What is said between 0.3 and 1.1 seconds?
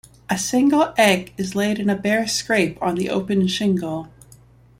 A single